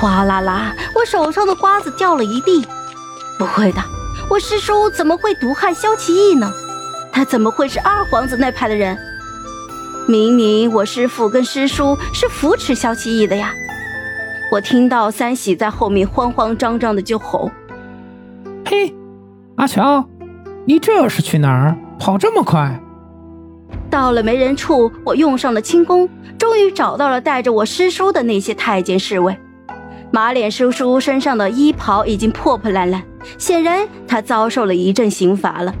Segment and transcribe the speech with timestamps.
[0.00, 2.64] 哗啦啦，我手上的瓜子掉了一地。
[3.38, 3.82] 不会的，
[4.30, 6.50] 我师叔怎么会毒害萧奇义呢？
[7.12, 8.96] 他怎么会是二皇子那派的人？
[10.08, 13.52] 明明我师父跟师叔是扶持萧奇义的呀！
[14.50, 17.50] 我听到三喜在后面慌慌张张的就吼
[18.64, 18.94] ：“嘿，
[19.56, 20.08] 阿乔，
[20.64, 21.76] 你这是去哪儿？
[21.98, 22.80] 跑这么快？”
[23.90, 26.08] 到了没人处，我用上了轻功，
[26.38, 29.38] 终于找到了带着我师叔的那些太监侍卫。
[30.12, 33.02] 马脸叔叔身上的衣袍已经破破烂烂，
[33.38, 35.72] 显然他遭受了一阵刑罚了。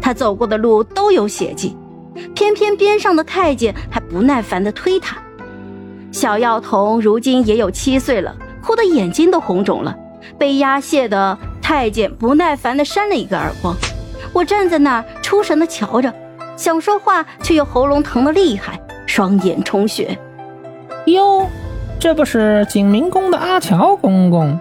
[0.00, 1.76] 他走过的路都有血迹，
[2.34, 5.16] 偏偏边上的太监还不耐烦地推他。
[6.12, 9.96] 小药童如今也有七岁了，哭得眼睛都红肿了。
[10.38, 13.74] 被压泄的太监不耐烦地扇了一个耳光。
[14.32, 16.12] 我站在那儿出神地瞧着，
[16.56, 20.18] 想说话却又喉咙疼得厉害，双眼充血。
[21.06, 21.46] 哟。
[22.00, 24.58] 这不是景明宫的阿乔公公？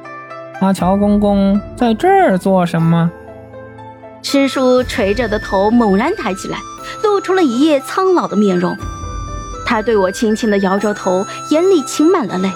[0.59, 3.09] 阿乔公公在这儿做什么？
[4.21, 6.57] 师叔垂着的头猛然抬起来，
[7.01, 8.76] 露出了一夜苍老的面容。
[9.65, 12.51] 他对我轻轻的摇着头，眼里噙满了泪。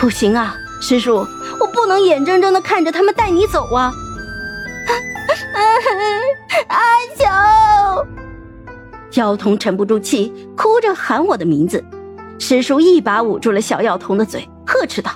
[0.00, 1.26] 不行啊，师叔，
[1.60, 3.92] 我不能眼睁睁的看着他们带你走啊！
[6.68, 6.78] 阿
[7.14, 8.06] 乔，
[9.12, 11.84] 药童沉不住气，哭着喊我的名字。
[12.48, 15.10] 师叔一把捂住了小药童的嘴，呵斥道：“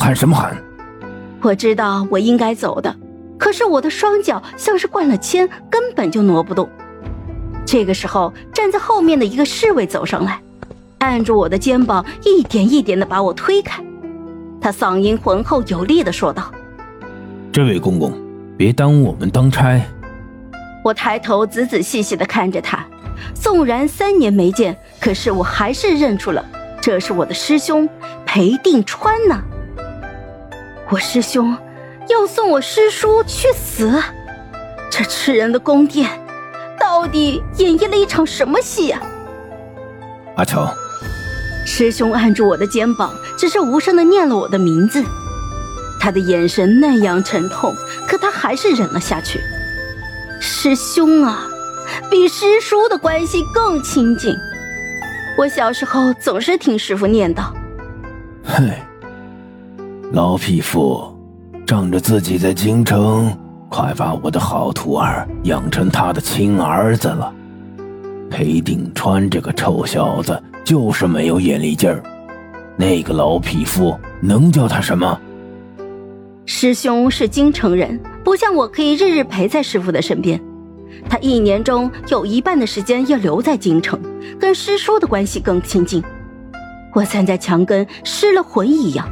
[0.00, 0.56] 喊什么喊？”
[1.42, 2.96] 我知道我应该走的，
[3.36, 6.66] 可是我的双脚像是灌了铅，根本就挪不动。
[7.66, 10.40] 这个时候，站在后面的一个侍卫走上来，
[11.00, 13.84] 按住我的肩膀，一点一点的把我推开。
[14.58, 16.50] 他嗓音浑厚有力的说道
[17.52, 18.10] ：“这位公公，
[18.56, 19.78] 别耽误我们当差。”
[20.82, 22.82] 我抬头仔仔细细的看着他。
[23.34, 26.44] 纵然三年没见，可是我还是认出了，
[26.80, 27.88] 这是我的师兄
[28.24, 29.40] 裴定川呢。
[30.90, 31.56] 我师兄
[32.08, 34.02] 要送我师叔去死，
[34.90, 36.08] 这吃人的宫殿
[36.78, 39.00] 到底演绎了一场什么戏呀？
[40.36, 40.68] 阿成，
[41.66, 45.02] 师兄按住我的肩膀，只是无声的念了我的名字，
[46.00, 47.74] 他的眼神那样沉痛，
[48.08, 49.40] 可他还是忍了下去。
[50.40, 51.46] 师兄啊！
[52.10, 54.34] 比师叔的关系更亲近。
[55.38, 57.44] 我小时候总是听师傅念叨
[58.44, 58.72] ：“嘿，
[60.12, 61.16] 老匹夫，
[61.66, 63.36] 仗着自己在京城，
[63.68, 67.32] 快把我的好徒儿养成他的亲儿子了。
[68.30, 72.02] 裴定川这个臭小子就是没有眼力劲儿。
[72.76, 75.18] 那个老匹夫能叫他什么？”
[76.44, 80.38] 师兄是京城人，不像我可以日日陪在师傅的身边。
[81.08, 84.00] 他一年中有一半的时间要留在京城，
[84.38, 86.02] 跟师叔的关系更亲近。
[86.94, 89.08] 我站在墙根，失了魂一样。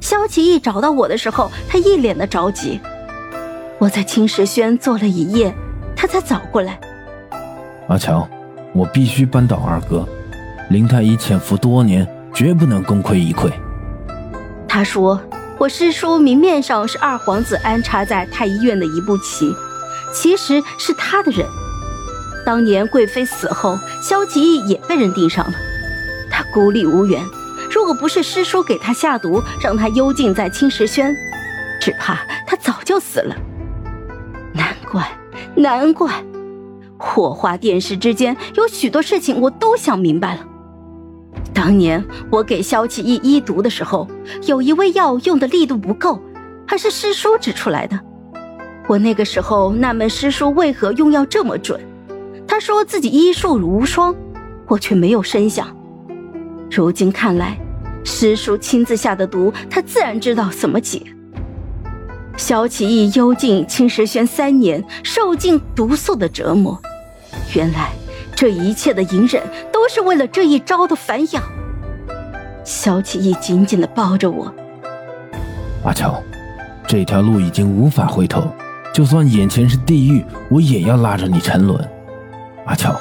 [0.00, 2.80] 萧启义找到我的时候，他一脸的着急。
[3.78, 5.54] 我在青石轩坐了一夜，
[5.94, 6.78] 他才早过来。
[7.88, 8.28] 阿强，
[8.72, 10.06] 我必须扳倒二哥。
[10.70, 13.50] 林太医潜伏多年，绝不能功亏一篑。
[14.68, 15.20] 他说，
[15.58, 19.52] 我师叔明面上是二皇子安插在太医院的一步棋。
[20.12, 21.46] 其实是他的人。
[22.44, 25.54] 当年贵妃死后，萧齐义也被人盯上了，
[26.30, 27.24] 他孤立无援。
[27.70, 31.16] 如果不是师叔给他下毒，让他幽禁在青石轩，
[31.80, 33.34] 只怕他早就死了。
[34.52, 35.08] 难怪，
[35.54, 36.12] 难怪，
[36.98, 40.40] 火花电视之间有许多事情我都想明白了。
[41.54, 44.08] 当年我给萧启义医毒的时候，
[44.46, 46.20] 有一味药用的力度不够，
[46.66, 47.98] 还是师叔指出来的。
[48.88, 51.80] 我那个时候纳闷师叔为何用药这么准，
[52.46, 54.14] 他说自己医术无双，
[54.66, 55.74] 我却没有深想。
[56.70, 57.56] 如今看来，
[58.04, 61.02] 师叔亲自下的毒，他自然知道怎么解。
[62.36, 66.80] 萧启义幽禁青石轩三年，受尽毒素的折磨，
[67.54, 67.92] 原来
[68.34, 71.40] 这一切的隐忍都是为了这一招的反咬。
[72.64, 74.52] 萧启义紧紧地抱着我，
[75.84, 76.20] 阿乔，
[76.86, 78.42] 这条路已经无法回头。
[78.92, 81.82] 就算眼前是地狱，我也要拉着你沉沦。
[82.66, 82.92] 阿乔，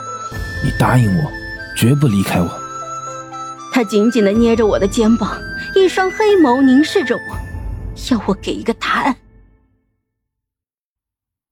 [0.63, 1.31] 你答应我，
[1.75, 2.49] 绝不离开我。
[3.73, 5.37] 他紧紧的捏着我的肩膀，
[5.75, 7.37] 一双黑眸凝视着我，
[8.09, 9.17] 要我给一个答案。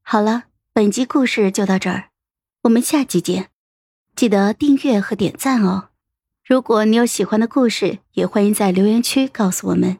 [0.01, 0.43] 好了，
[0.73, 2.05] 本集故事就到这儿，
[2.63, 3.49] 我们下集见，
[4.15, 5.89] 记得订阅和点赞哦。
[6.45, 9.97] 如果你有喜欢的故事，也欢迎在留言区告诉我们。